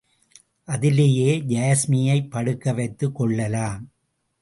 [0.63, 1.05] அதிலே
[1.47, 3.89] யாஸ்மியைப் படுக்க வைத்துக் கொள்ளலாம்.